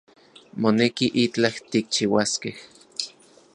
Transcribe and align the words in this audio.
Moneki 0.61 1.07
itlaj 1.23 1.53
tikchiuaskej 1.69 2.55